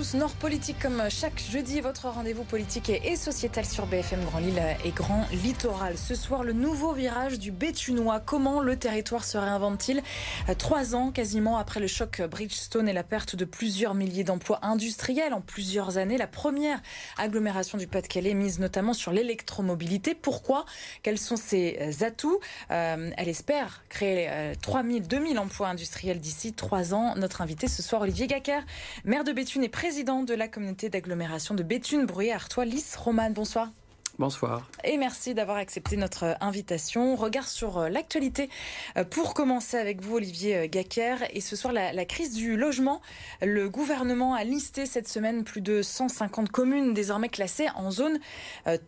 [0.00, 0.14] tous.
[0.14, 4.92] Nord Politique, comme chaque jeudi, votre rendez-vous politique et sociétal sur BFM Grand Lille et
[4.92, 5.98] Grand Littoral.
[5.98, 8.18] Ce soir, le nouveau virage du Béthunois.
[8.18, 10.02] Comment le territoire se réinvente-t-il?
[10.56, 15.34] Trois ans quasiment après le choc Bridgestone et la perte de plusieurs milliers d'emplois industriels
[15.34, 16.16] en plusieurs années.
[16.16, 16.80] La première
[17.18, 20.14] agglomération du Pas-de-Calais mise notamment sur l'électromobilité.
[20.14, 20.64] Pourquoi?
[21.02, 22.40] Quels sont ses atouts?
[22.70, 27.14] Euh, Elle espère créer 3000, euh, 2000 emplois industriels d'ici trois ans.
[27.16, 28.62] Notre invité ce soir, Olivier Gacker,
[29.04, 33.32] maire de Béthune et président de la communauté d'agglomération de Béthune, Bruyère, Artois, Lys, Romane.
[33.32, 33.70] Bonsoir.
[34.20, 34.68] Bonsoir.
[34.84, 37.16] Et merci d'avoir accepté notre invitation.
[37.16, 38.50] Regard sur euh, l'actualité.
[38.98, 43.00] Euh, pour commencer avec vous, Olivier euh, Gacker, et ce soir, la, crise du logement.
[43.40, 48.18] Le gouvernement a listé cette semaine plus de 150 communes désormais classées en zone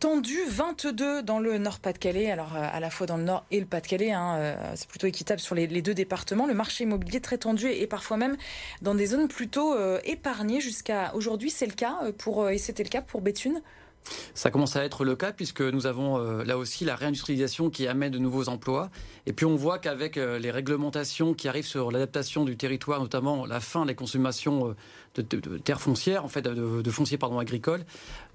[0.01, 4.13] tendue, 22 dans le Nord-Pas-de-Calais, alors à la fois dans le Nord et le Pas-de-Calais.
[4.13, 6.47] Hein, c'est plutôt équitable sur les, deux départements.
[6.47, 8.37] Le marché immobilier très tendu et, parfois même
[8.83, 11.51] dans des zones plutôt épargnées jusqu'à aujourd'hui.
[11.51, 13.63] C'est le cas pour, et c'était le cas pour Béthune.
[14.35, 17.87] Ça commence à être le cas puisque nous avons euh, là aussi la réindustrialisation qui
[17.87, 18.91] amène de nouveaux emplois.
[19.27, 23.47] Et puis on voit qu'avec euh, les réglementations qui arrivent sur l'adaptation du territoire, notamment
[23.47, 24.71] la fin des consommations
[25.19, 27.85] euh, de, terres foncières, en fait, de, fonciers pardon, agricoles,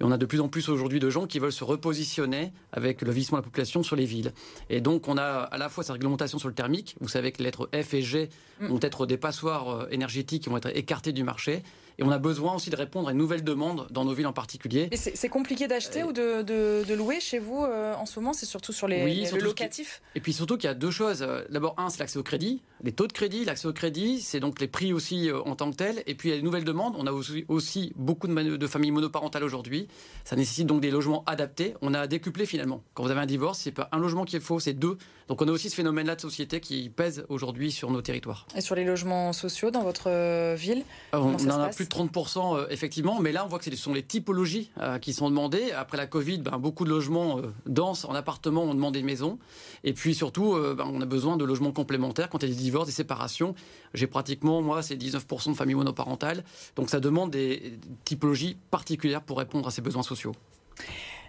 [0.00, 3.02] et on a de plus en plus aujourd'hui de gens qui veulent se repositionner avec
[3.02, 4.32] le vieillissement de la population sur les villes.
[4.70, 6.94] Et donc on a à la fois cette réglementation sur le thermique.
[7.00, 8.28] Vous savez que les lettres F et G
[8.60, 8.66] mm.
[8.68, 11.62] vont être des passoires énergétiques qui vont être écartées du marché.
[11.98, 14.32] Et on a besoin aussi de répondre à une nouvelle demande dans nos villes en
[14.32, 14.88] particulier.
[14.94, 18.32] C'est compliqué d'acheter ou de, de, louer chez vous euh, en ce moment?
[18.32, 21.26] C'est surtout sur les, oui, locatifs Et puis surtout qu'il y a deux choses.
[21.50, 23.44] D'abord, un, c'est l'accès au crédit, les taux de crédit.
[23.44, 26.02] L'accès au crédit, c'est donc les prix aussi euh, en tant que tel.
[26.06, 26.94] Et puis il y a des nouvelles demandes.
[26.96, 29.88] On a aussi, aussi beaucoup de, de, familles monoparentales aujourd'hui.
[30.24, 31.74] Ça nécessite donc des logements adaptés.
[31.82, 32.82] On a décuplé finalement.
[32.94, 34.98] Quand vous avez un divorce, c'est pas un logement qui est faux, c'est deux.
[35.26, 38.46] Donc on a aussi ce phénomène-là de société qui pèse aujourd'hui sur nos territoires.
[38.56, 40.84] Et sur les logements sociaux dans votre euh, ville?
[41.12, 44.02] On en a plus 30% euh, effectivement, mais là on voit que ce sont les
[44.02, 45.72] typologies euh, qui sont demandées.
[45.72, 49.38] Après la Covid, ben, beaucoup de logements denses en appartement ont demandé maison.
[49.84, 52.60] Et puis surtout, ben, on a besoin de logements complémentaires quand il y a des
[52.60, 53.54] divorces, des séparations.
[53.94, 56.44] J'ai pratiquement, moi, c'est 19% de familles monoparentales.
[56.76, 60.32] Donc ça demande des typologies particulières pour répondre à ces besoins sociaux.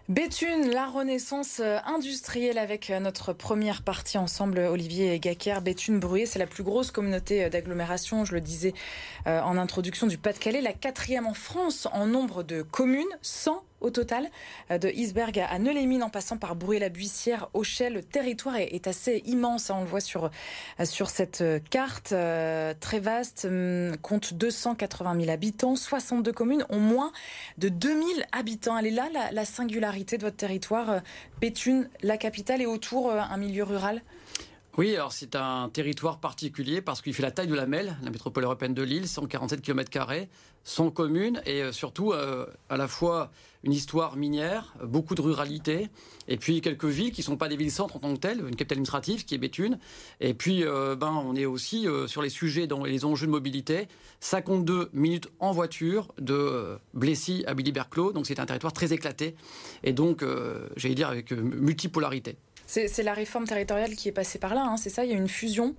[0.10, 5.62] Béthune, la renaissance euh, industrielle avec euh, notre première partie ensemble, Olivier Gacker.
[5.62, 8.74] Béthune Bruy, c'est la plus grosse communauté euh, d'agglomération, je le disais
[9.28, 14.30] en introduction, du Pas-de-Calais, la quatrième en France en nombre de communes, 100 au total.
[14.72, 19.70] Euh, de Isberg à Neulémine en passant par Bruy-la-Buissière, Auchel, le territoire est, assez immense.
[19.70, 20.26] Hein, on le voit sur,
[20.80, 22.14] euh, sur cette euh, carte
[22.80, 25.76] très vaste, hum, compte 280 000 habitants.
[25.76, 27.12] 62 communes ont moins
[27.58, 28.78] de 2000 habitants.
[28.78, 31.02] Elle est là la, singularité de votre territoire,
[31.42, 34.02] Béthune, la capitale et autour un milieu rural?
[34.80, 38.12] Oui, alors c'est un territoire particulier parce qu'il fait la taille de la MEL, la
[38.12, 39.90] métropole européenne de Lille, 147 km,
[40.64, 43.30] 100 communes et euh, surtout euh, à la fois
[43.66, 45.90] une histoire minière, beaucoup de ruralité,
[46.30, 48.56] et puis quelques villes qui ne sont pas des villes-centres en tant que telles, une
[48.56, 49.80] capitale administrative qui est Béthune.
[50.22, 53.90] Et puis euh, ben, on est aussi sur les sujets dans les enjeux de mobilité,
[54.22, 59.36] 52 minutes en voiture de Blessy à Billy-Berclos, donc c'est un territoire très éclaté
[59.84, 60.24] et donc,
[60.78, 62.38] j'allais dire, avec multipolarité.
[62.72, 65.18] C'est la réforme territoriale qui est passée par là, hein, c'est ça Il y a
[65.18, 65.74] une fusion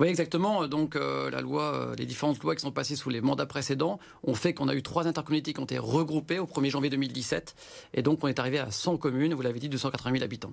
[0.00, 0.66] Oui, exactement.
[0.66, 4.00] Donc, euh, la loi, euh, les différentes lois qui sont passées sous les mandats précédents
[4.24, 7.54] ont fait qu'on a eu trois intercommunalités qui ont été regroupées au 1er janvier 2017.
[7.94, 10.52] Et donc, on est arrivé à 100 communes, vous l'avez dit, 280 000 habitants.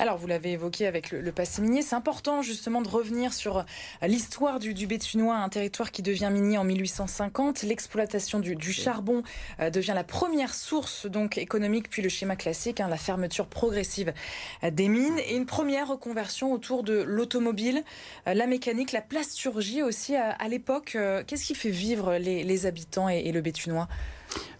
[0.00, 3.62] Alors, vous l'avez évoqué avec le, passé minier, c'est important justement de revenir sur euh,
[4.06, 7.64] l'histoire du, du Béthunois, un territoire qui devient minier en 1850.
[7.64, 9.22] L'exploitation du, charbon
[9.60, 14.14] euh, devient la première source donc économique, puis le schéma classique, hein, la fermeture progressive
[14.62, 17.82] des mines et une première reconversion autour de l'automobile,
[18.26, 20.96] la mécanique, la plasturgie aussi à, l'époque.
[21.26, 23.88] Qu'est-ce qui fait vivre les, habitants et, le Béthunois?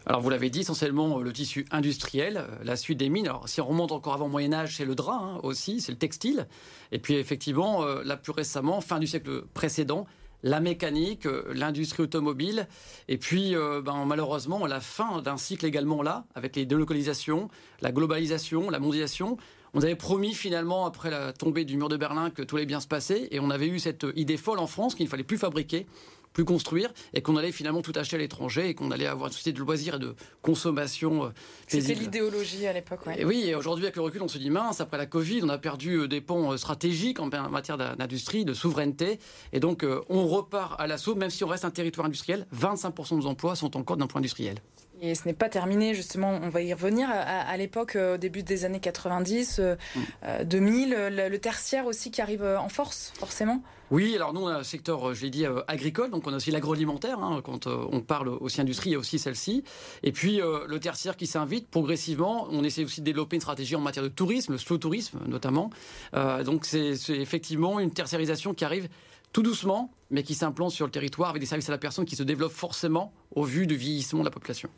[0.07, 3.29] Alors vous l'avez dit, essentiellement euh, le tissu industriel, euh, la suite des mines.
[3.29, 5.99] Alors si on remonte encore avant Moyen Âge, c'est le drap hein, aussi, c'est le
[5.99, 6.47] textile.
[6.91, 10.07] Et puis effectivement, euh, là plus récemment, fin du siècle précédent,
[10.43, 12.67] la mécanique, l'industrie automobile,
[13.09, 17.51] et puis ben, malheureusement la fin d'un cycle également là, avec les délocalisations,
[17.83, 19.37] la globalisation, la mondialisation.
[19.75, 22.81] On avait promis finalement, après la tombée du mur de Berlin, que tout allait bien
[22.81, 25.39] se passer, et on avait eu cette idée folle en France qu'il ne fallait plus
[25.39, 25.87] fabriquer,
[26.33, 29.33] plus construire et qu'on allait finalement tout acheter à l'étranger et qu'on allait avoir une
[29.33, 31.25] société de loisirs et de consommation.
[31.25, 31.29] Euh,
[31.67, 33.25] C'était l'idéologie à l'époque, ouais.
[33.25, 33.45] oui.
[33.47, 35.95] Et aujourd'hui, avec le recul, on se dit mince, après la Covid, on a perdu
[35.95, 39.19] euh, des ponts euh, stratégiques en matière d'industrie, de souveraineté.
[39.53, 43.15] Et donc, on repart à l'assaut, même si on reste un territoire industriel, 25% de
[43.17, 44.57] nos emplois sont encore d'un point industriel.
[45.03, 47.09] Et ce n'est pas terminé, justement, on va y revenir.
[47.11, 49.61] À, l'époque, au début des années 90,
[50.45, 53.63] 2000, le, tertiaire aussi qui arrive en force, forcément
[53.93, 56.53] oui, alors nous, on a un secteur, je l'ai dit, agricole, donc on a aussi
[56.53, 57.19] l'agroalimentaire.
[57.19, 59.65] Hein, quand on parle aussi industrie, il y a aussi celle-ci.
[60.05, 62.47] Et puis le tertiaire qui s'invite progressivement.
[62.53, 65.71] On essaie aussi de développer une stratégie en matière de tourisme, le slow tourisme notamment.
[66.45, 68.89] donc c'est effectivement une tertiarisation qui arrive
[69.33, 72.17] tout doucement, mais qui s'implante sur le territoire avec des services à la personne qui
[72.17, 74.69] se développent forcément au vu du vieillissement de la population.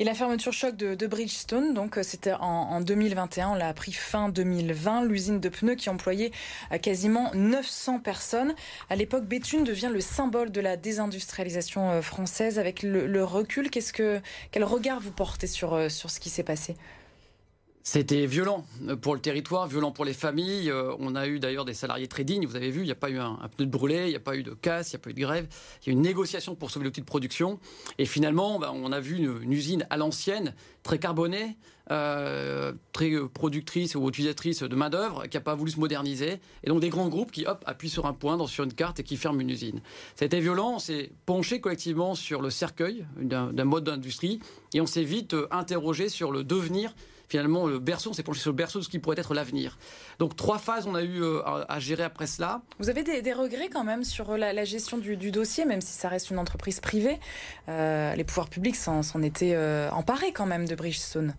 [0.00, 4.30] Et la fermeture choc de, Bridgestone, donc euh, c'était en, 2021, on l'a appris fin
[4.30, 6.30] 2020, l'usine de pneus qui employait
[6.72, 8.54] euh, quasiment 900 personnes.
[8.88, 12.58] À l'époque, Béthune devient le symbole de la désindustrialisation euh, française.
[12.58, 16.76] Avec le, recul, qu'est-ce que, quel regard vous portez sur, sur ce qui s'est passé?
[17.82, 18.66] C'était violent
[19.00, 20.70] pour le territoire, violent pour les familles.
[20.70, 22.46] Euh, on a eu d'ailleurs des salariés très dignes.
[22.46, 24.20] Vous avez vu, il n'y a pas eu un, pneu de brûlé, il n'y a
[24.20, 25.46] pas eu de casse, il n'y a pas eu de grève.
[25.82, 27.58] Il y a eu une négociation pour sauver l'outil de production.
[27.98, 31.56] Et finalement, bah, on a vu une, usine à l'ancienne, très carbonée,
[31.90, 36.38] euh, très productrice ou utilisatrice de main-d'œuvre, qui n'a pas voulu se moderniser.
[36.62, 39.02] Et donc des grands groupes qui, hop, appuient sur un point sur une carte et
[39.02, 39.80] qui ferment une usine.
[40.16, 40.74] Ça a été violent.
[40.74, 44.38] On s'est penché collectivement sur le cercueil d'un mode d'industrie
[44.74, 46.94] et on s'est vite euh, interrogé sur le devenir
[47.30, 49.78] finalement, le berceau, on s'est penché sur le berceau de ce qui pourrait être l'avenir.
[50.18, 52.60] Donc trois phases on a eu euh, à, gérer après cela.
[52.80, 56.30] Vous avez des, regrets quand même sur la, gestion du, dossier, même si ça reste
[56.30, 57.20] une entreprise privée?
[57.68, 61.34] Euh, les pouvoirs publics s'en étaient euh, emparés quand même de Bridgestone.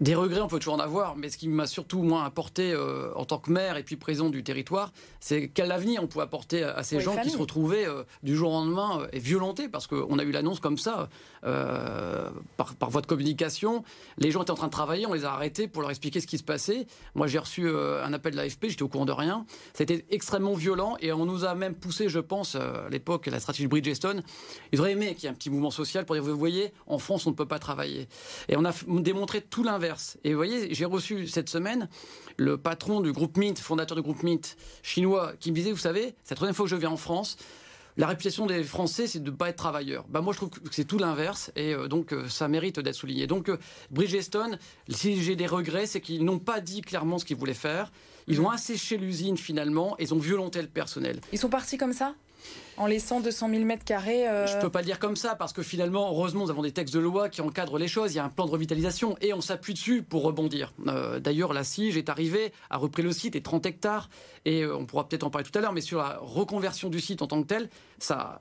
[0.00, 3.12] Des regrets, on peut toujours en avoir, mais ce qui m'a surtout moins apporté euh,
[3.14, 6.64] en tant que maire et puis président du territoire, c'est quel avenir on pouvait apporter
[6.64, 9.86] à, ces gens qui se retrouvaient euh, du jour au lendemain euh, et violentés, parce
[9.86, 11.08] qu'on a eu l'annonce comme ça,
[11.42, 13.84] par, par, voie de communication.
[14.18, 16.26] Les gens étaient en train de travailler, on les a arrêtés pour leur expliquer ce
[16.26, 16.86] qui se passait.
[17.14, 19.44] Moi, j'ai reçu un appel de l'AFP, j'étais au courant de rien.
[19.74, 23.66] C'était extrêmement violent et on nous a même poussé, je pense, à l'époque, la stratégie
[23.68, 24.22] Bridgestone.
[24.72, 26.98] Ils auraient aimé qu'il y ait un petit mouvement social pour dire, vous voyez, en
[26.98, 28.08] France, on ne peut pas travailler.
[28.48, 29.83] Et on a démontré tout l'inverse
[30.24, 31.88] et vous voyez, j'ai reçu cette semaine
[32.36, 36.14] le patron du groupe Mint, fondateur du groupe Mint chinois, qui me disait, vous savez,
[36.24, 37.36] c'est la troisième fois que je viens en France.
[37.96, 40.04] La réputation des Français, c'est de ne pas être travailleurs.
[40.08, 42.96] Bah moi, je trouve que c'est tout l'inverse, et euh, donc euh, ça mérite d'être
[42.96, 43.28] souligné.
[43.28, 43.56] Donc, euh,
[43.92, 44.58] Bridgestone,
[44.88, 47.92] si j'ai des regrets, c'est qu'ils n'ont pas dit clairement ce qu'ils voulaient faire.
[48.26, 51.20] Ils ont asséché l'usine finalement, et ils ont violenté le personnel.
[51.32, 52.14] Ils sont partis comme ça?
[52.76, 54.28] En laissant 200 000 mètres carrés.
[54.28, 54.46] Euh...
[54.46, 56.94] Je peux pas le dire comme ça parce que finalement, heureusement, nous avons des textes
[56.94, 58.12] de loi qui encadrent les choses.
[58.12, 60.72] Il y a un plan de revitalisation et on s'appuie dessus pour rebondir.
[60.86, 64.08] Euh, d'ailleurs, la SIGE est arrivée, a repris le site et 30 hectares
[64.44, 67.00] et euh, on pourra peut-être en parler tout à l'heure, mais sur la reconversion du
[67.00, 67.68] site en tant que tel,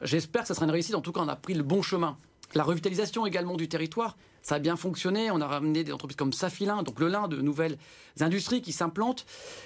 [0.01, 0.95] j'espère que ça sera une réussite.
[0.95, 2.17] En tout cas, on a pris le bon chemin.
[2.55, 5.31] La revitalisation également du territoire, ça a bien fonctionné.
[5.31, 7.77] On a ramené des entreprises comme Safilin, donc le lin, de nouvelles
[8.19, 9.25] industries qui s'implantent.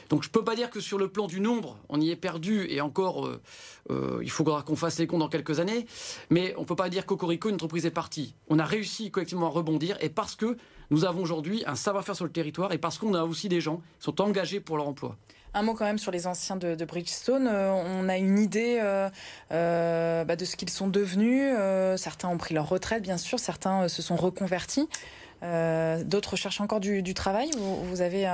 [0.09, 2.15] Donc je ne peux pas dire que sur le plan du nombre, on y est
[2.15, 3.41] perdu et encore, euh,
[3.89, 5.87] euh, il faudra qu'on fasse les comptes dans quelques années.
[6.29, 8.35] Mais on ne peut pas dire qu'Ocorico, une entreprise est partie.
[8.47, 10.55] On a réussi collectivement à rebondir et parce que
[10.91, 13.77] nous avons aujourd'hui un savoir-faire sur le territoire et parce qu'on a aussi des gens
[13.99, 15.17] qui sont engagés pour leur emploi.
[15.53, 17.47] Un mot quand même sur les anciens de, Bridgestone.
[17.47, 19.09] Euh, on a une idée euh,
[19.51, 21.51] euh, bah, de ce qu'ils sont devenus.
[21.97, 23.39] certains ont pris leur retraite, bien sûr.
[23.39, 24.87] Certains se sont reconvertis.
[25.41, 27.49] D'autres cherchent encore du, travail.
[27.57, 28.25] Vous, avez.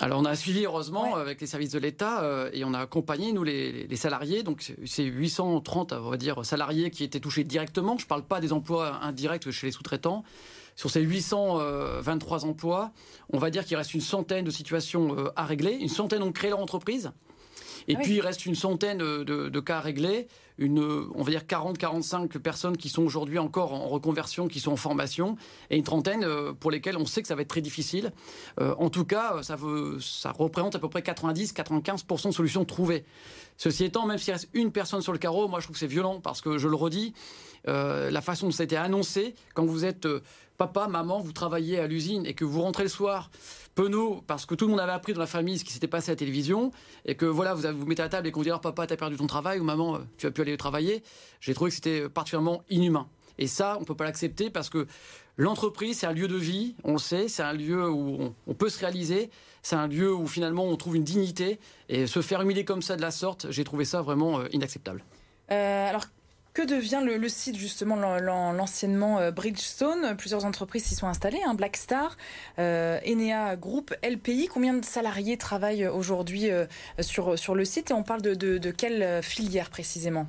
[0.00, 2.22] Alors on a suivi heureusement avec les services de l'État
[2.52, 4.42] et on a accompagné nous les, salariés.
[4.42, 7.98] Donc c'est 830 on va dire salariés qui étaient touchés directement.
[7.98, 10.24] Je ne parle pas des emplois indirects chez les sous-traitants.
[10.78, 12.92] Sur ces 823 emplois,
[13.32, 15.72] on va dire qu'il reste une centaine de situations euh, à régler.
[15.72, 17.10] Une centaine ont créé leur entreprise.
[17.88, 20.28] Et ah puis, il reste une centaine de, cas à régler.
[20.56, 20.78] Une,
[21.16, 25.34] on va dire 40-45 personnes qui sont aujourd'hui encore en reconversion, qui sont en formation,
[25.70, 28.12] et une trentaine euh, pour lesquelles on sait que ça va être très difficile.
[28.60, 33.04] Euh, en tout cas, ça, veut, ça représente à peu près 90-95% de solutions trouvées.
[33.56, 35.88] Ceci étant, même s'il reste une personne sur le carreau, moi je trouve que c'est
[35.88, 37.14] violent parce que je le redis,
[37.64, 40.06] la façon dont ça a été annoncé, quand vous êtes
[40.58, 43.30] papa, maman, vous travaillez à l'usine et que vous rentrez le soir,
[43.74, 46.10] penaud, parce que tout le monde avait appris dans la famille ce qui s'était passé
[46.10, 46.72] à la télévision,
[47.06, 49.16] et que voilà, vous vous mettez à table et qu'on dit oh, papa, t'as perdu
[49.16, 51.02] ton travail, ou maman, euh, tu vas plus aller travailler,
[51.40, 53.08] j'ai trouvé que c'était particulièrement inhumain.
[53.38, 54.86] Et ça, on ne peut pas l'accepter parce que
[55.36, 58.80] l'entreprise, c'est un lieu de vie, on sait, c'est un lieu où on, peut se
[58.80, 59.30] réaliser,
[59.62, 61.60] c'est un lieu où finalement on trouve une dignité.
[61.88, 65.04] Et se faire humilier comme ça de la sorte, j'ai trouvé ça vraiment euh, inacceptable.
[65.52, 66.02] Euh, alors,
[66.58, 70.16] que devient le, site justement l'anciennement euh, Bridgestone?
[70.16, 72.16] Plusieurs entreprises s'y sont installées, hein, Blackstar,
[72.58, 74.48] euh, Enea Group, LPI.
[74.52, 76.66] Combien de salariés travaillent aujourd'hui euh,
[77.00, 77.92] sur, le site?
[77.92, 80.26] Et on parle de, de quelle filière précisément?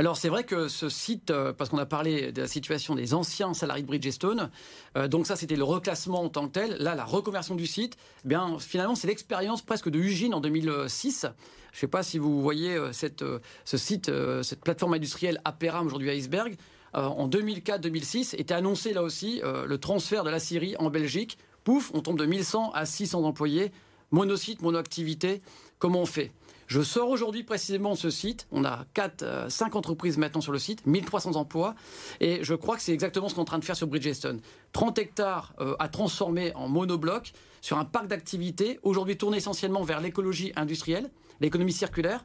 [0.00, 3.12] Alors c'est vrai que ce site, euh, parce qu'on a parlé de la situation des
[3.12, 4.48] anciens salariés de Bridgestone,
[4.96, 6.76] euh, donc ça c'était le reclassement en tant que tel.
[6.78, 11.26] Là, la reconversion du site, eh bien finalement c'est l'expérience presque de Ugine en 2006.
[11.72, 14.10] Je ne sais pas si vous voyez euh, ce site,
[14.42, 16.56] cette plateforme industrielle Aperam aujourd'hui Iceberg.
[16.94, 21.36] en 2004-2006, était annoncé là aussi le transfert de la Syrie en Belgique.
[21.62, 23.70] Pouf, on tombe de 1100 à 600 employés,
[24.12, 25.42] monosite, monoactivité.
[25.78, 26.32] Comment on fait?
[26.70, 28.46] Je sors aujourd'hui précisément ce site.
[28.52, 31.74] On a 4, 5 entreprises maintenant sur le site, 1300 emplois.
[32.20, 34.40] Et je crois que c'est exactement ce qu'on est en train de faire sur Bridgestone.
[34.70, 40.52] 30 hectares à transformer en monobloc sur un parc d'activités, aujourd'hui tourné essentiellement vers l'écologie
[40.54, 41.10] industrielle,
[41.40, 42.24] l'économie circulaire.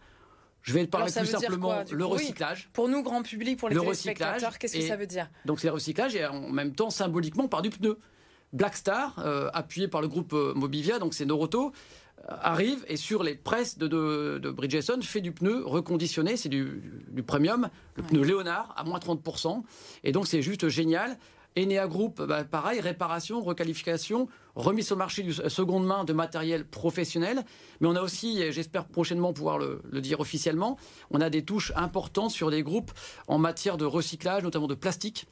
[0.61, 2.69] Je vais parler plus simplement le recyclage.
[2.71, 5.27] Pour nous, grand public, pour les téléspectateurs, qu'est-ce que ça veut dire?
[5.45, 7.97] Donc c'est le recyclage et en même temps symboliquement par du pneu.
[8.53, 11.71] Blackstar, euh, appuyé par le groupe euh, Mobivia, donc c'est Noroto, euh,
[12.27, 16.81] arrive et sur les presses de, de, Bridgestone fait du pneu reconditionné, c'est du,
[17.25, 19.61] premium, le pneu Léonard à moins 30%.
[20.03, 21.17] Et donc c'est juste génial.
[21.57, 27.45] Enea Group, bah, pareil, réparation, requalification, remise au marché du seconde main de matériel professionnel.
[27.79, 30.77] Mais on a aussi, j'espère prochainement pouvoir le, dire officiellement,
[31.11, 32.91] on a des touches importantes sur des groupes
[33.27, 35.27] en matière de recyclage, notamment de plastique.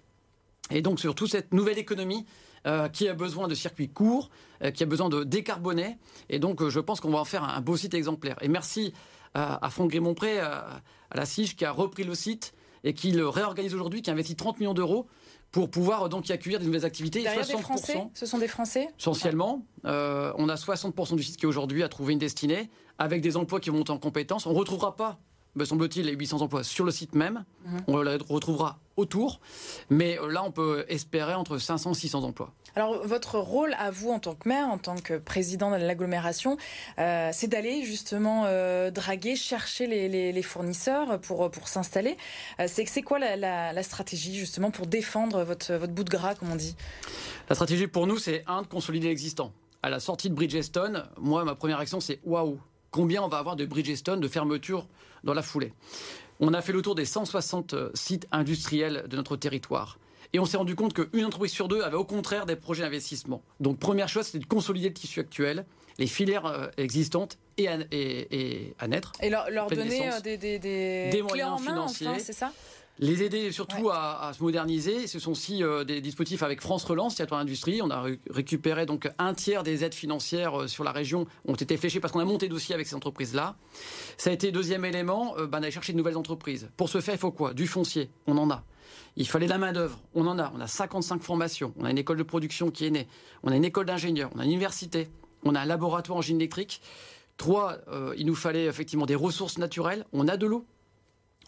[0.72, 2.26] Et donc sur toute cette nouvelle économie
[2.68, 4.30] euh, qui a besoin de circuits courts,
[4.64, 5.98] euh, qui a besoin de décarboner.
[6.30, 8.38] Et donc euh, je pense qu'on va en faire un, beau site exemplaire.
[8.42, 8.94] Et merci
[9.34, 12.54] à, Franck Grémonpré, à, à la SIGE, qui a repris le site
[12.84, 15.08] et qui le réorganise aujourd'hui, qui investit 30 millions d'euros
[15.52, 17.22] pour pouvoir donc y accueillir des nouvelles activités.
[17.22, 18.08] Derrière 60%, des Français?
[18.14, 18.90] Ce sont des Français?
[19.00, 19.66] Essentiellement.
[19.86, 23.60] Euh, on a 60% du site qui aujourd'hui a trouvé une destinée, avec des emplois
[23.60, 24.46] qui vont monter en compétences.
[24.46, 25.20] On ne retrouvera pas
[25.56, 27.46] me semble-t-il, les 800 emplois sur le site même.
[27.66, 27.82] Mhm.
[27.88, 29.40] On les retrouvera autour.
[29.90, 32.52] Mais euh, là, on peut espérer entre 500 et 600 emplois.
[32.76, 36.58] Alors, votre rôle à vous en tant que maire, en tant que président de l'agglomération,
[36.98, 42.18] euh, c'est d'aller justement euh, draguer, chercher les, fournisseurs pour, pour s'installer.
[42.68, 46.76] c'est quoi la, stratégie justement pour défendre votre, votre bout de gras, comme on dit?
[47.50, 49.54] La stratégie pour nous, c'est un, de consolider l'existant.
[49.84, 52.60] À la sortie de Bridgestone, moi, ma première action, c'est waouh,
[52.90, 54.88] combien on va avoir de Bridgestone, de fermeture
[55.24, 55.74] dans la foulée?
[56.46, 59.98] On a fait le tour des 160 euh, sites industriels de notre territoire.
[60.34, 63.42] Et on s'est rendu compte qu'une entreprise sur deux avait au contraire des projets d'investissement.
[63.62, 65.66] Donc première chose, c'est de consolider le tissu actuel,
[66.00, 69.14] les filières euh, existantes et à, et, à naître.
[69.22, 72.20] Et leur, donner euh, des, des, des, moyens financiers.
[72.20, 72.52] c'est ça?
[73.00, 75.08] Les aider surtout à, se moderniser.
[75.08, 77.82] Ce sont aussi euh, des dispositifs avec France Relance, Territoire Industrie.
[77.82, 81.76] On a récupéré donc un tiers des aides financières euh, sur la région ont été
[81.78, 83.56] fléchées parce qu'on a monté dossier avec ces entreprises-là.
[84.18, 86.70] Ça a été deuxième élément, euh, ben, d'aller chercher de nouvelles entreprises.
[86.78, 87.54] Pour ce faire, il faut quoi?
[87.54, 88.12] Du foncier.
[88.28, 88.64] On en a.
[89.16, 90.00] Il fallait la main-d'œuvre.
[90.14, 90.52] On en a.
[90.56, 91.74] On a 55 formations.
[91.78, 93.08] On a une école de production qui est née.
[93.42, 94.30] On a une école d'ingénieurs.
[94.36, 95.10] On a une université.
[95.44, 96.82] On a un laboratoire en génie électrique.
[97.38, 97.80] Trois,
[98.16, 100.06] il nous fallait effectivement des ressources naturelles.
[100.14, 100.66] On a de l'eau.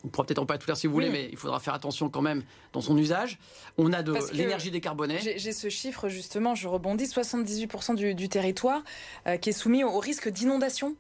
[0.06, 2.10] On pourra peut-être en pas tout faire si vous voulez, mais il faudra faire attention
[2.10, 2.44] quand même
[2.74, 3.40] dans son usage.
[3.78, 5.20] On a de l'énergie décarbonée.
[5.20, 8.84] J'ai ce chiffre justement, je rebondis, 78% du, territoire
[9.28, 10.96] euh, qui est soumis au risque d'inondation.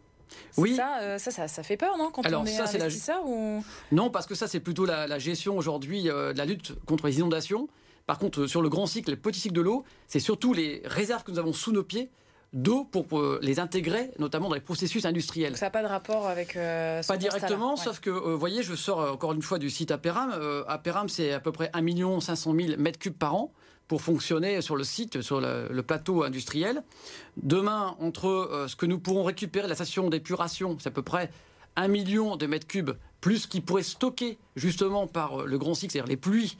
[0.57, 0.77] Oui.
[0.79, 3.63] Euh, ça, ça, ça, fait peur, non Quand on est ça, investisseur ou...
[3.91, 7.17] Non, parce que ça, c'est plutôt la, gestion aujourd'hui euh, de la lutte contre les
[7.19, 7.67] inondations.
[8.07, 11.23] Par contre, sur le grand cycle, le petit cycle de l'eau, c'est surtout les réserves
[11.23, 12.09] que nous avons sous nos pieds
[12.55, 15.57] d'eau pour, les intégrer, notamment dans les processus industriels.
[15.57, 16.55] ça n'a pas de rapport avec.
[16.55, 19.91] Euh, pas directement, sauf que, vous voyez, je sors euh, encore une fois du site
[19.91, 20.31] Aperam.
[20.33, 23.51] Euh, Aperam, c'est à peu près 1 500 000 mètres cubes par an
[23.87, 26.81] pour fonctionner sur le site, sur le, plateau industriel.
[27.37, 31.29] Demain, entre ce que nous pourrons récupérer de la station d'épuration, c'est à peu près
[31.75, 36.09] 1 million de mètres cubes, plus qui pourrait stocker justement par le grand cycle, c'est-à-dire
[36.09, 36.57] les pluies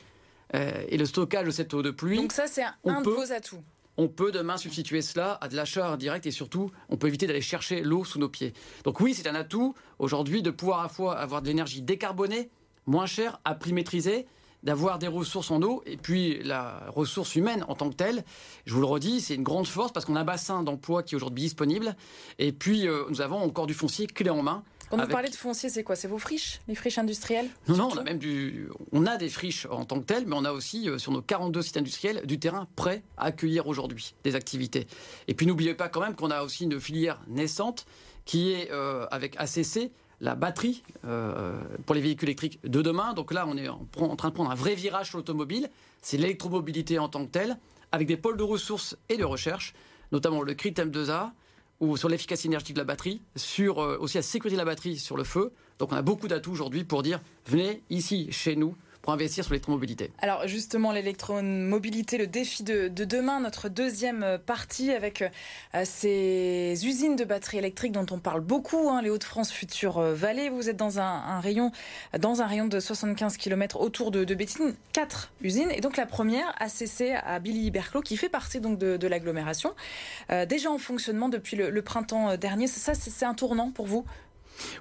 [0.54, 2.18] et le stockage de cette eau de pluie.
[2.18, 3.64] Donc ça, c'est un, de vos atouts
[3.98, 7.42] on peut demain substituer cela à de l'achat direct et surtout, on peut éviter d'aller
[7.42, 8.54] chercher l'eau sous nos pieds.
[8.84, 12.50] Donc oui, c'est un atout aujourd'hui de pouvoir à la fois avoir de l'énergie décarbonée,
[12.86, 14.26] moins chère, à prix maîtrisé,
[14.64, 18.26] d'avoir des ressources en eau et puis la ressource humaine en tant que telle.
[18.66, 21.14] Je vous le redis, c'est une grande force parce qu'on a un bassin d'emploi qui
[21.14, 21.96] est aujourd'hui disponible
[22.40, 24.64] et puis euh, nous avons encore du foncier clé en main
[24.96, 25.96] quand vous parlez de foncier, c'est quoi?
[25.96, 27.50] C'est vos friches Les friches industrielles?
[27.68, 28.70] Non, non, on a même du.
[28.92, 31.22] On a des friches en tant que telles, mais on a aussi, euh, sur nos
[31.22, 34.88] 42 sites industriels, du terrain prêt à accueillir aujourd'hui des activités.
[35.28, 37.86] Et puis n'oubliez pas quand même qu'on a aussi une filière naissante
[38.26, 43.14] qui est euh, avec ACC, la batterie euh, pour les véhicules électriques de demain.
[43.14, 45.70] Donc là, on est en, en train de prendre un vrai virage sur l'automobile.
[46.02, 47.58] C'est l'électromobilité en tant que telle,
[47.92, 49.74] avec des pôles de ressources et de recherche,
[50.12, 51.32] notamment le CRIT M2A,
[51.80, 54.98] ou sur l'efficacité énergétique de la batterie, sur euh, aussi la sécurité de la batterie
[54.98, 55.52] sur le feu.
[55.80, 59.54] Donc on a beaucoup d'atouts aujourd'hui pour dire venez ici chez nous pour investir sur
[59.54, 66.76] l'électromobilité Alors justement, l'électromobilité, le défi de, demain, notre deuxième euh, partie avec euh, ces
[66.84, 70.50] usines de batteries électriques dont on parle beaucoup, hein, les Hauts-de-France Future euh, Vallée.
[70.50, 71.72] Vous êtes dans un, rayon,
[72.18, 75.70] dans un rayon de 75 km autour de, de Béthine, quatre usines.
[75.70, 79.76] Et donc la première, ACC à Billy-Berclos, qui fait partie donc de, l'agglomération,
[80.50, 82.66] déjà en fonctionnement depuis le, le printemps dernier.
[82.66, 84.04] Ça, c'est un tournant pour vous?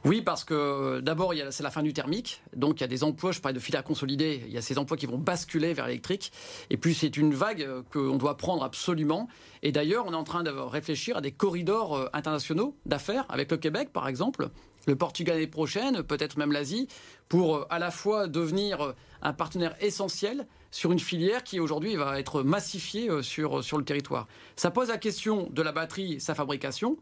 [0.05, 2.43] Oui, parce que euh, d'abord, c'est la fin du thermique.
[2.57, 4.79] Donc, il y a des emplois, je parlais de filière consolidée, il y a ces
[4.79, 6.33] emplois qui vont basculer vers l'électrique.
[6.71, 9.29] Et puis, c'est une vague euh, qu'on doit prendre absolument.
[9.63, 13.51] Et d'ailleurs, on est en train de réfléchir à des corridors euh, internationaux d'affaires avec
[13.51, 14.49] le Québec, par exemple,
[14.87, 16.89] le Portugal l'année prochaine, peut-être même l'Asie,
[17.29, 22.43] pour à la fois devenir un partenaire essentiel sur une filière qui aujourd'hui va être
[22.43, 24.27] massifiée sur, sur le territoire.
[24.57, 26.99] Ça pose la question de la batterie, sa fabrication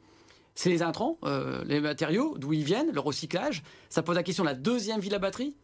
[0.55, 3.63] c'est les intrants, euh, les matériaux, d'où ils viennent, le recyclage.
[3.89, 5.55] Ça pose la question de la deuxième vie de la batterie,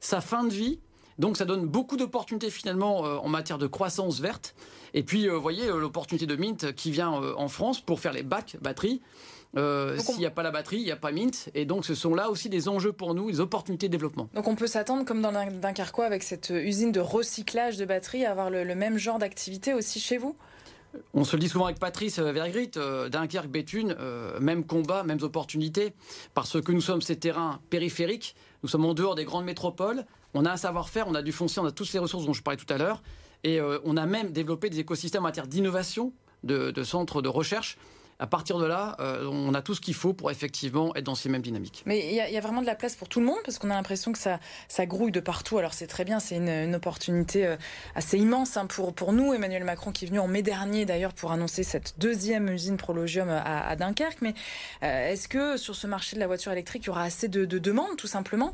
[0.00, 0.80] sa fin de vie.
[1.18, 4.54] Donc ça donne beaucoup d'opportunités finalement euh, en matière de croissance verte.
[4.94, 8.22] Et puis, euh, vous voyez, l'opportunité de Mint qui vient en France pour faire les
[8.22, 9.02] bacs batteries.
[9.54, 11.50] S'il n'y a pas la batterie, il n'y a pas Mint.
[11.54, 14.28] Et donc, ce sont là aussi des enjeux pour nous, des opportunités de développement.
[14.34, 18.30] Donc, on peut s'attendre, comme dans Dunkerque, avec cette usine de recyclage de batteries, à
[18.30, 20.36] avoir le même genre d'activité aussi chez vous?
[21.14, 25.22] On se le dit souvent avec Patrice Vergrit, euh, Dunkerque, Béthune, euh, même combat, mêmes
[25.22, 25.92] opportunités,
[26.34, 30.04] parce que nous sommes ces terrains périphériques, nous sommes en dehors des grandes métropoles,
[30.34, 32.42] on a un savoir-faire, on a du foncier, on a toutes les ressources dont je
[32.42, 33.02] parlais tout à l'heure,
[33.44, 36.12] et euh, on a même développé des écosystèmes en matière d'innovation,
[36.44, 37.78] de centres de recherche
[38.20, 41.14] à partir de là, euh, on a tout ce qu'il faut pour effectivement être dans
[41.14, 41.84] ces mêmes dynamiques.
[41.86, 43.74] Mais il y, a vraiment de la place pour tout le monde parce qu'on a
[43.74, 45.58] l'impression que ça, ça grouille de partout.
[45.58, 47.56] Alors c'est très bien, c'est une, opportunité euh,
[47.94, 49.32] assez immense hein, pour, pour nous.
[49.32, 53.28] Emmanuel Macron qui est venu en mai dernier d'ailleurs pour annoncer cette deuxième usine Prologium
[53.28, 54.20] à, Dunkerque.
[54.20, 54.34] Mais
[54.82, 57.44] euh, est-ce que sur ce marché de la voiture électrique, il y aura assez de,
[57.44, 58.52] de demandes tout simplement?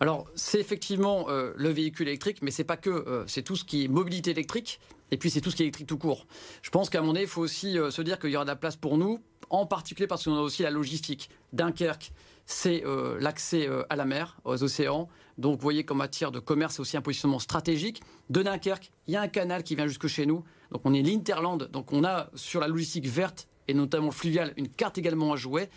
[0.00, 3.88] Alors, c'est effectivement le véhicule électrique, mais c'est pas que, c'est tout ce qui est
[3.88, 4.80] mobilité électrique,
[5.10, 6.26] et puis c'est tout ce qui est électrique tout court.
[6.62, 8.44] Je pense qu'à un moment donné, il faut aussi euh, se dire qu'il y aura
[8.44, 11.30] de la place pour nous, en particulier parce qu'on a aussi la logistique.
[11.52, 12.12] Dunkerque,
[12.46, 15.08] c'est euh, l'accès euh, à la mer, aux océans.
[15.38, 18.02] Donc vous voyez qu'en matière de commerce, c'est aussi un positionnement stratégique.
[18.28, 20.44] De Dunkerque, il y a un canal qui vient jusque chez nous.
[20.70, 21.68] Donc on est l'Interland.
[21.70, 25.68] Donc on a sur la logistique verte et notamment fluviale une carte également à jouer.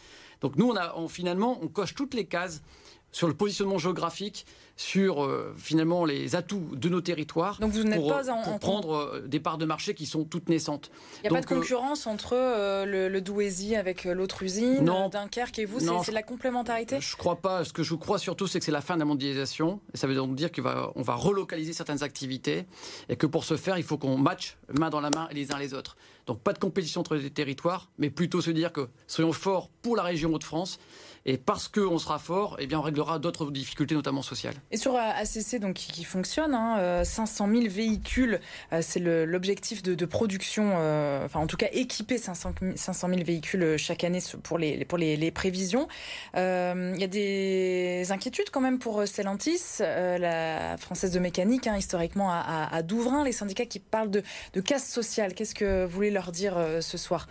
[0.42, 2.62] Donc nous, on a, finalement, on coche toutes les cases
[3.12, 8.08] sur le positionnement géographique, sur euh, finalement les atouts de nos territoires Donc vous pour,
[8.08, 10.90] pas en, prendre euh, des parts de marché qui sont toutes naissantes.
[11.18, 12.34] Il n'y a pas de euh, concurrence entre
[12.86, 17.00] le, le Douaisis avec l'autre usine, non, Dunkerque et vous C'est la complémentarité?
[17.00, 17.64] Je ne crois pas.
[17.64, 19.80] Ce que je crois surtout, c'est que c'est la fin de la mondialisation.
[19.94, 22.66] Et ça veut donc dire qu'on va, on va relocaliser certaines activités
[23.10, 25.60] et que pour ce faire, il faut qu'on matche main dans la main les uns
[25.60, 25.98] les autres.
[26.26, 29.96] Donc pas de compétition entre les territoires, mais plutôt se dire que soyons forts pour
[29.96, 30.80] la région Hauts-de-France
[31.26, 34.56] et parce qu'on sera fort, eh bien, on réglera d'autres difficultés, notamment sociales.
[34.72, 38.42] Et sur ACC, donc, qui, fonctionne, hein, 500 000 véhicules,
[38.74, 43.78] euh, c'est l'objectif de, production, euh, enfin en tout cas équiper 500, 500 000 véhicules
[43.78, 45.88] chaque année pour les, pour les, prévisions.
[46.36, 51.78] Euh, il y a des inquiétudes quand même pour Stellantis, la française de mécanique, hein,
[51.78, 55.34] historiquement à, à, Douvrin, les syndicats qui parlent de casse sociale.
[55.34, 57.28] Qu'est-ce que vous voulez leur dire ce soir?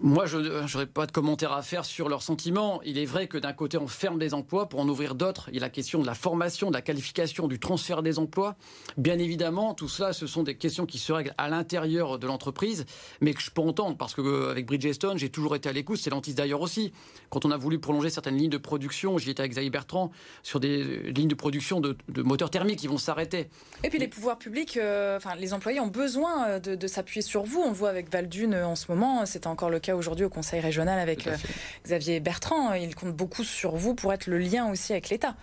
[0.00, 2.80] Moi, je n'aurais pas de commentaire à faire sur leurs sentiments.
[2.84, 5.48] Il est vrai que d'un côté, on ferme des emplois pour en ouvrir d'autres.
[5.48, 8.56] Il y a la question de la formation, de la qualification, du transfert des emplois.
[8.96, 12.86] Bien évidemment, tout cela, ce sont des questions qui se règlent à l'intérieur de l'entreprise,
[13.20, 15.98] mais que je peux entendre parce qu'avec Bridgestone, j'ai toujours été à l'écoute.
[15.98, 16.92] C'est l'antis d'ailleurs aussi.
[17.28, 20.10] Quand on a voulu prolonger certaines lignes de production, j'y étais avec Xavier Bertrand
[20.42, 23.48] sur des lignes de production de, moteurs thermiques qui vont s'arrêter.
[23.82, 27.44] Et puis les pouvoirs publics, euh, enfin les employés ont besoin euh, de, s'appuyer sur
[27.44, 27.60] vous.
[27.60, 29.26] On le voit avec Valdune euh, en ce moment.
[29.26, 31.36] C'était encore le cas aujourd'hui au Conseil régional avec euh,
[31.84, 32.72] Xavier Bertrand.
[32.74, 35.36] Il compte beaucoup sur vous pour être le lien aussi avec l'État.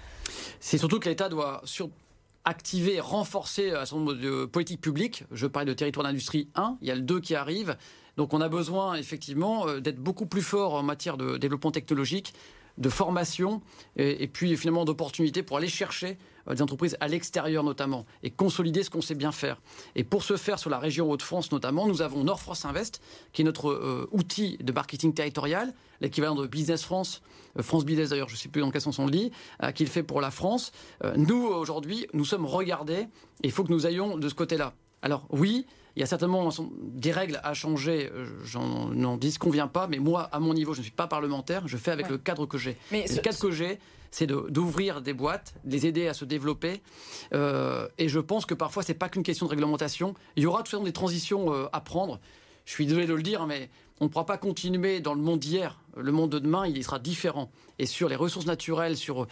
[0.60, 1.90] C'est surtout que l'État doit sur
[2.46, 5.24] activer, renforcer un certain nombre de politiques publiques.
[5.32, 7.78] Je parle de territoire d'industrie 1, il y a le 2 qui arrive.
[8.18, 12.34] Donc on a besoin effectivement euh, d'être beaucoup plus fort en matière de développement technologique,
[12.78, 13.62] de formation
[13.98, 16.16] et, puis finalement d'opportunités pour aller chercher euh,
[16.50, 19.62] des entreprises à l'extérieur notamment et consolider ce qu'on sait bien faire.
[19.96, 23.02] Et pour ce faire sur la région Hauts-de-France notamment, nous avons Nord France Invest
[23.34, 27.22] qui est notre euh, outil de marketing territorial, l'équivalent de Business France,
[27.58, 29.32] euh, France Business d'ailleurs, je ne sais plus dans quel sens on le dit,
[29.76, 30.72] qu'il fait pour la France.
[31.16, 33.08] nous aujourd'hui, nous sommes regardés
[33.44, 34.74] et il faut que nous ayons de ce côté-là.
[35.02, 36.50] Alors oui, il y a certainement
[36.82, 40.84] des règles à changer, euh, j'en disconviens pas, mais moi, à mon niveau, je ne
[40.84, 42.78] suis pas parlementaire, je fais avec le cadre que j'ai.
[42.92, 46.82] Le cadre que j'ai, c'est d'ouvrir des boîtes, de les aider à se développer.
[47.34, 50.14] Euh, et je pense que parfois, ce n'est pas qu'une question de réglementation.
[50.36, 52.20] Il y aura tout des transitions euh, à prendre.
[52.66, 55.40] Je suis désolé de le dire, mais on ne pourra pas continuer dans le monde
[55.40, 55.80] d'hier.
[55.98, 57.52] Le monde de demain, il sera différent.
[57.80, 59.28] Et sur les ressources naturelles, sur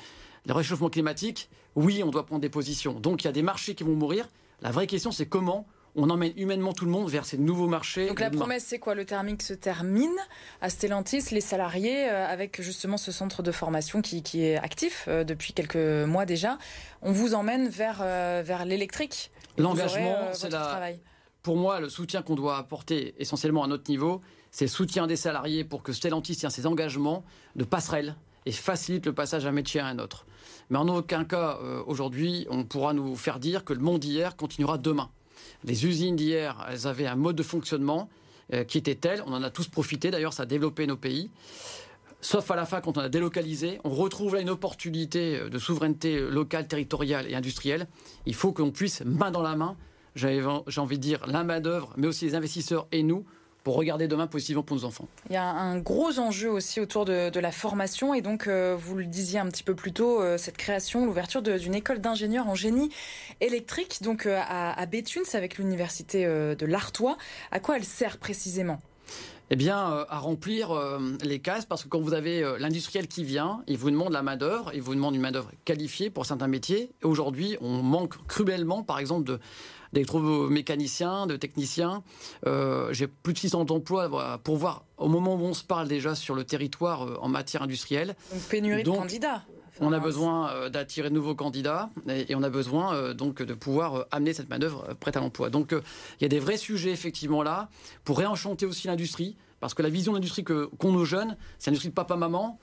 [0.45, 2.99] le réchauffement climatique, oui, on doit prendre des positions.
[2.99, 4.29] Donc il y a des marchés qui vont mourir.
[4.61, 8.07] La vraie question, c'est comment on emmène humainement tout le monde vers ces nouveaux marchés.
[8.07, 8.95] Donc la promesse, c'est quoi?
[8.95, 10.15] Le thermique se termine
[10.61, 15.23] à Stellantis, les salariés, euh, avec justement ce centre de formation qui, est actif euh,
[15.23, 16.57] depuis quelques mois déjà.
[17.01, 19.31] On vous emmène vers, euh, vers l'électrique.
[19.57, 20.91] L'engagement, c'est la...
[21.41, 25.15] Pour moi, le soutien qu'on doit apporter essentiellement à notre niveau, c'est le soutien des
[25.15, 27.23] salariés pour que Stellantis tienne ses engagements
[27.55, 30.25] de passerelle et facilite le passage d'un métier à un autre.
[30.69, 34.35] Mais en aucun cas, euh, aujourd'hui, on pourra nous faire dire que le monde d'hier
[34.35, 35.09] continuera demain.
[35.63, 38.09] Les usines d'hier, elles avaient un mode de fonctionnement
[38.53, 41.29] euh, qui était tel, on en a tous profité, d'ailleurs ça a développé nos pays.
[42.21, 45.59] Sauf à la fin, quand on a délocalisé, on retrouve là une opportunité euh, de
[45.59, 47.87] souveraineté locale, territoriale et industrielle.
[48.25, 49.77] Il faut qu'on puisse, main dans la main,
[50.15, 50.41] j'ai
[50.77, 53.25] envie de dire, la main-d'œuvre, mais aussi les investisseurs et nous,
[53.75, 55.07] regarder demain positivement pour nos enfants.
[55.29, 58.95] Il y a un gros enjeu aussi autour de, la formation et donc euh, vous
[58.95, 62.55] le disiez un petit peu plus tôt, euh, cette création, l'ouverture d'une école d'ingénieurs en
[62.55, 62.89] génie
[63.39, 67.17] électrique donc euh, à, à Béthune, avec l'université de l'Artois.
[67.51, 68.79] À quoi elle sert précisément?
[69.51, 70.71] Eh bien, à remplir
[71.23, 74.71] les cases, parce que quand vous avez l'industriel qui vient, il vous demande la main-d'œuvre,
[74.73, 76.91] il vous demande une main-d'œuvre qualifiée pour certains métiers.
[77.03, 79.39] Aujourd'hui, on manque cruellement, par exemple, de,
[80.49, 82.03] mécaniciens, de techniciens.
[82.45, 86.15] Euh, j'ai plus de 600 emplois pour voir au moment où on se parle déjà
[86.15, 88.15] sur le territoire euh, en matière industrielle.
[88.31, 89.43] Donc pénurie de candidats.
[89.81, 94.05] On a besoin euh, d'attirer de nouveaux candidats et, on a besoin donc de pouvoir
[94.11, 95.49] amener cette manœuvre prête à l'emploi.
[95.49, 97.69] Donc il y a des vrais sujets effectivement là
[98.03, 101.89] pour réenchanter aussi l'industrie parce que la vision de l'industrie qu'ont nos jeunes, c'est l'industrie
[101.89, 102.57] de papa-maman,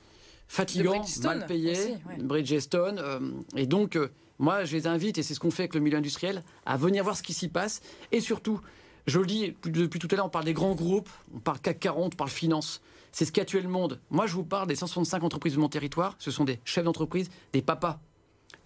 [0.48, 3.44] fatigant, mal payé, Bridgestone.
[3.55, 3.98] et donc
[4.38, 7.05] moi, je les invite, et c'est ce qu'on fait avec le milieu industriel, à venir
[7.05, 7.81] voir ce qui s'y passe.
[8.12, 8.61] Et surtout,
[9.07, 11.81] je le dis depuis tout à l'heure, on parle des grands groupes, on parle CAC
[11.81, 12.81] 40, on parle finance.
[13.16, 13.98] C'est ce qui a tué le monde.
[14.11, 16.16] Moi, je vous parle des 165 entreprises de mon territoire.
[16.18, 17.98] Ce sont des chefs d'entreprise, des papas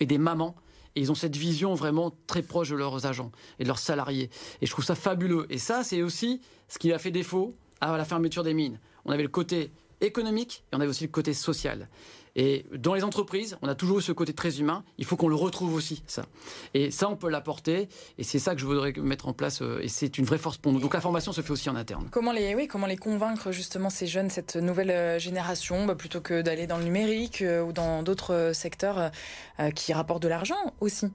[0.00, 0.56] et des mamans.
[0.96, 4.28] Et ils ont cette vision vraiment très proche de leurs agents et de leurs salariés.
[4.60, 5.46] Et je trouve ça fabuleux.
[5.50, 8.80] Et ça, c'est aussi ce qui a fait défaut à la fermeture des mines.
[9.04, 11.88] On avait le côté économique et on avait aussi le côté social.
[12.36, 14.84] Et dans les entreprises, on a toujours ce côté très humain.
[14.98, 16.24] Il faut qu'on le retrouve aussi, ça.
[16.74, 17.88] Et ça, on peut l'apporter.
[18.18, 19.62] Et c'est ça que je voudrais mettre en place.
[19.62, 20.80] Euh, et c'est une vraie force pour nous.
[20.80, 22.08] Donc la formation se fait aussi en interne.
[22.10, 26.20] Comment les, oui, comment les convaincre justement ces jeunes, cette nouvelle euh, génération, bah, plutôt
[26.20, 29.10] que d'aller dans le numérique euh, ou dans d'autres secteurs
[29.74, 31.06] qui rapportent de l'argent aussi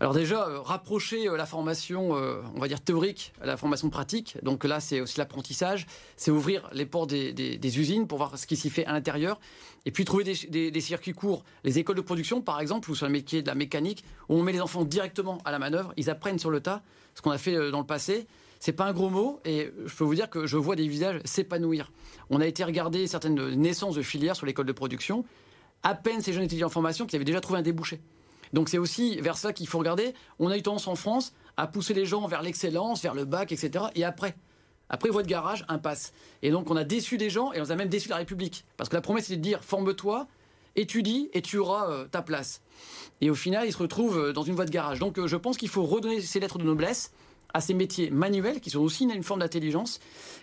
[0.00, 4.36] alors déjà, rapprocher la formation, on va dire théorique, à la formation pratique.
[4.42, 5.86] Donc là, c'est aussi l'apprentissage.
[6.16, 9.38] C'est ouvrir les portes des, des usines pour voir ce qui s'y fait à l'intérieur
[9.88, 11.44] et puis trouver des, circuits courts.
[11.64, 14.42] Les écoles de production, par exemple, ou sur le métier de la mécanique, où on
[14.42, 16.82] met les enfants directement à la manœuvre, ils apprennent sur le tas,
[17.14, 18.26] ce qu'on a fait euh, dans le passé.
[18.60, 21.20] C'est pas un gros mot, et je peux vous dire que je vois des visages
[21.24, 21.90] s'épanouir.
[22.28, 25.24] On a été regarder certaines naissances de filières sur l'école de production.
[25.82, 28.00] À peine ces jeunes étudiants en formation qui avaient déjà trouvé un débouché.
[28.52, 30.14] Donc c'est aussi vers ça qu'il faut regarder.
[30.38, 33.52] On a eu tendance en France à pousser les gens vers l'excellence, vers le bac,
[33.52, 33.86] etc.
[33.94, 34.36] Et après,
[34.90, 36.12] après, voie de garage, impasse.
[36.42, 38.64] Et donc, on a déçu des gens et on a même déçu la République.
[38.76, 40.26] Parce que la promesse, c'était de dire forme-toi,
[40.76, 42.62] étudie et tu auras euh, ta place.
[43.20, 44.98] Et au final, ils se retrouvent euh, dans une voie de garage.
[44.98, 47.12] Donc, euh, je pense qu'il faut redonner ces lettres de noblesse
[47.54, 50.00] à ces métiers manuels qui sont aussi une, forme d'intelligence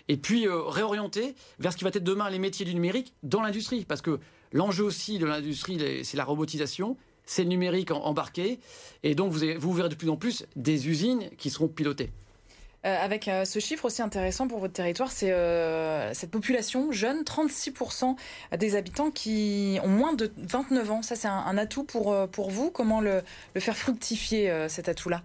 [0.08, 3.84] et puis réorienter vers ce qui va être demain les métiers du numérique dans l'industrie.
[3.84, 4.18] Parce que
[4.50, 8.60] l'enjeu aussi de l'industrie, c'est la robotisation, c'est le numérique embarqué.
[9.02, 12.10] Et donc, vous, vous verrez de plus en plus des usines qui seront pilotées.
[12.86, 17.22] Euh, avec euh, ce chiffre aussi intéressant pour votre territoire, c'est euh, cette population jeune,
[17.22, 18.14] 36%
[18.58, 21.02] des habitants qui ont moins de 29 ans.
[21.02, 22.70] Ça, c'est un, atout pour, pour vous.
[22.70, 23.22] Comment le,
[23.58, 25.22] faire fructifier, cet atout-là?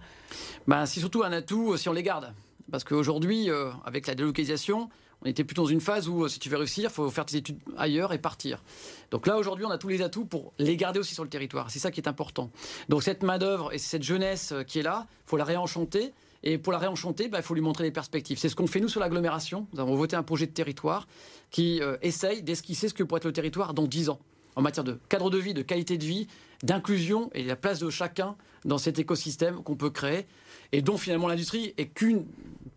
[0.67, 2.33] Ben, C'est surtout un atout si on les garde.
[2.71, 3.49] Parce qu'aujourd'hui,
[3.85, 4.89] avec la délocalisation,
[5.21, 7.37] on était plutôt dans une phase où, si tu veux réussir, il faut faire tes
[7.37, 8.63] études ailleurs et partir.
[9.11, 11.69] Donc là, aujourd'hui, on a tous les atouts pour les garder aussi sur le territoire.
[11.69, 12.49] C'est ça qui est important.
[12.89, 16.13] Donc cette main-d'œuvre et cette jeunesse qui est là, il faut la réenchanter.
[16.43, 18.39] Et pour la réenchanter, bah, il faut lui montrer des perspectives.
[18.39, 19.67] C'est ce qu'on fait nous sur l'agglomération.
[19.73, 21.07] Nous avons voté un projet de territoire
[21.51, 24.19] qui euh, essaye d'esquisser ce que pourrait être le territoire dans 10 ans
[24.55, 26.27] en matière de cadre de vie, de qualité de vie,
[26.63, 30.27] d'inclusion et la place de chacun dans cet écosystème qu'on peut créer
[30.71, 32.25] et dont finalement l'industrie est qu'une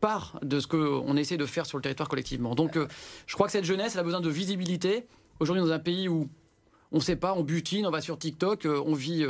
[0.00, 2.54] part de ce qu'on essaie de faire sur le territoire collectivement.
[2.54, 2.88] Donc euh,
[3.26, 5.06] je crois que cette jeunesse a besoin de visibilité.
[5.40, 6.28] Aujourd'hui dans un pays où
[6.92, 9.24] on ne sait pas, on butine, on va sur TikTok, euh, on vit,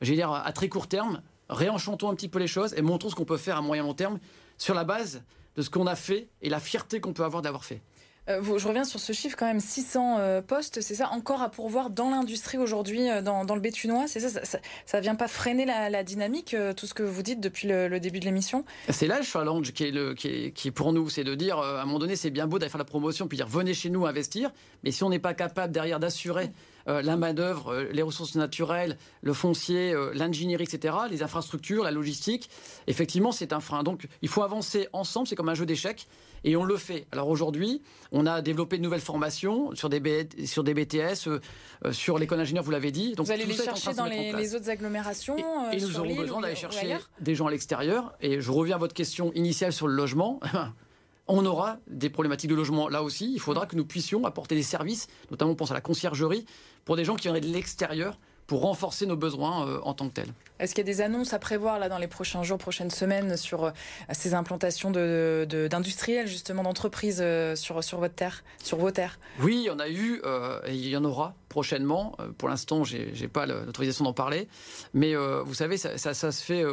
[0.00, 3.14] j'ai dire, à très court terme réenchantons un petit peu les choses et montrons ce
[3.14, 4.18] qu'on peut faire à moyen long terme
[4.56, 5.22] sur la base
[5.56, 7.80] de ce qu'on a fait et la fierté qu'on peut avoir d'avoir fait.
[8.28, 11.50] Euh, je reviens sur ce chiffre quand même, 600 euh, postes, c'est ça encore à
[11.50, 15.64] pourvoir dans l'industrie aujourd'hui, euh, dans, le bétunois C'est ça, ça, ne vient pas freiner
[15.64, 18.64] la, dynamique, tout ce que vous dites depuis le, début de l'émission?
[18.90, 22.16] C'est là le challenge qui est, pour nous, c'est de dire, à un moment donné,
[22.16, 24.50] c'est bien beau d'aller faire la promotion, puis dire venez chez nous investir,
[24.84, 26.50] mais si on n'est pas capable derrière d'assurer
[26.88, 32.48] la main-d'œuvre, les ressources naturelles, le foncier, l'ingénierie, etc., les infrastructures, la logistique,
[32.86, 33.82] effectivement, c'est un frein.
[33.82, 36.08] Donc, il faut avancer ensemble, c'est comme un jeu d'échecs.
[36.44, 37.06] Et on le fait.
[37.12, 41.40] Alors aujourd'hui, on a développé de nouvelles formations sur des, sur des BTS, euh,
[41.84, 43.14] euh, sur l'école d'ingénieur, vous l'avez dit.
[43.14, 46.40] Donc, vous allez les chercher dans les, autres agglomérations Et, et euh, nous aurons besoin
[46.40, 48.14] d'aller chercher des gens à l'extérieur.
[48.20, 50.40] Et je reviens à votre question initiale sur le logement.
[51.28, 53.32] on aura des problématiques de logement là aussi.
[53.32, 56.46] Il faudra que nous puissions apporter des services, notamment on pense à la conciergerie,
[56.84, 60.14] pour des gens qui viendraient de l'extérieur pour renforcer nos besoins euh, en tant que
[60.14, 60.32] tels.
[60.58, 63.36] Est-ce qu'il y a des annonces à prévoir là dans les prochains jours, prochaines semaines
[63.36, 63.70] sur euh,
[64.12, 69.20] ces implantations d'industriels, de, justement d'entreprises euh, sur, sur votre terre, sur vos terres?
[69.40, 70.22] Oui, il y en a eu
[70.66, 72.16] et il y en aura prochainement.
[72.38, 74.48] pour l'instant, je n'ai pas l'autorisation d'en parler.
[74.94, 76.64] Mais vous savez, ça, ça, se fait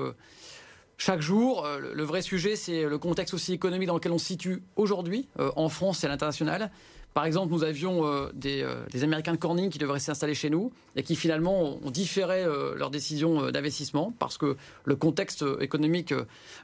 [0.97, 1.67] chaque jour.
[1.93, 5.69] Le vrai sujet, c'est le contexte aussi économique dans lequel on se situe aujourd'hui, en
[5.69, 6.71] France et à l'international.
[7.15, 10.73] Par exemple, nous avions euh, euh, des, Américains de Corning qui devraient s'installer chez nous
[10.97, 16.13] et qui finalement ont différé euh, leur décision d'investissement parce que le contexte économique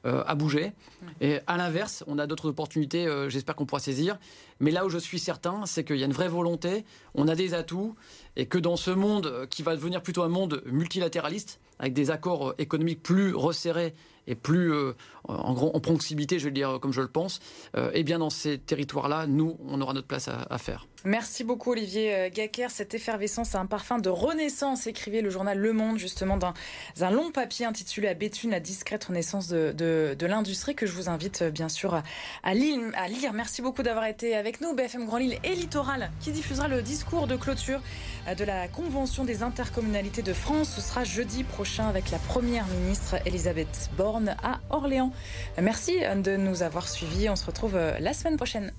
[0.03, 0.73] a bougé.
[1.21, 4.17] Et à l'inverse, on a d'autres opportunités, j'espère qu'on pourra saisir.
[4.61, 7.35] Mais là où je suis certain, c'est qu'il y a une vraie volonté, on a
[7.35, 7.95] des atouts
[8.35, 12.53] et que dans ce monde qui va devenir plutôt un monde multilatéraliste, avec des accords
[12.59, 13.95] économiques plus resserrés
[14.27, 14.93] et plus euh,
[15.27, 17.39] en, en, proximité, je vais le dire comme je le pense,
[17.73, 20.85] et euh, eh bien dans ces territoires-là, nous, on aura notre place à faire.
[21.03, 22.69] Merci beaucoup Olivier euh, Gacker.
[22.69, 26.53] Cette effervescence a un parfum de renaissance, écrivait le journal Le Monde justement dans
[26.99, 31.41] un long papier intitulé À Béthune, la discrète renaissance de, l'industrie que je vous invite
[31.41, 32.03] euh, bien sûr à,
[32.43, 33.33] à, lire, à lire.
[33.33, 34.75] Merci beaucoup d'avoir été avec nous.
[34.75, 37.81] BFM Grand Lille et Littoral qui diffusera le discours de clôture
[38.27, 40.69] euh, de la Convention des intercommunalités de France.
[40.75, 45.11] Ce sera jeudi prochain avec la première ministre Elisabeth Borne à Orléans.
[45.59, 47.27] Merci de nous avoir suivis.
[47.27, 48.71] On se retrouve la semaine prochaine.